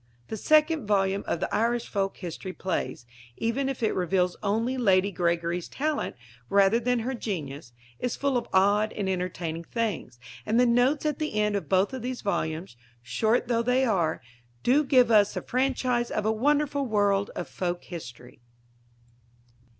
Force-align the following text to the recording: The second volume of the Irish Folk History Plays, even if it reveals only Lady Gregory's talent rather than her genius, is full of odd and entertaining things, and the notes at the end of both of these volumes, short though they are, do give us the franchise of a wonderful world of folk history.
The 0.29 0.35
second 0.37 0.87
volume 0.87 1.23
of 1.27 1.41
the 1.41 1.55
Irish 1.55 1.87
Folk 1.87 2.17
History 2.17 2.53
Plays, 2.53 3.05
even 3.37 3.69
if 3.69 3.83
it 3.83 3.93
reveals 3.93 4.35
only 4.41 4.75
Lady 4.75 5.11
Gregory's 5.11 5.67
talent 5.69 6.15
rather 6.49 6.79
than 6.79 7.01
her 7.01 7.13
genius, 7.13 7.71
is 7.99 8.15
full 8.15 8.35
of 8.35 8.47
odd 8.51 8.93
and 8.93 9.07
entertaining 9.07 9.63
things, 9.63 10.17
and 10.43 10.59
the 10.59 10.65
notes 10.65 11.05
at 11.05 11.19
the 11.19 11.35
end 11.35 11.55
of 11.55 11.69
both 11.69 11.93
of 11.93 12.01
these 12.01 12.21
volumes, 12.23 12.75
short 13.03 13.47
though 13.47 13.61
they 13.61 13.85
are, 13.85 14.23
do 14.63 14.83
give 14.83 15.11
us 15.11 15.35
the 15.35 15.41
franchise 15.43 16.09
of 16.09 16.25
a 16.25 16.31
wonderful 16.31 16.83
world 16.87 17.29
of 17.35 17.47
folk 17.47 17.83
history. 17.83 18.41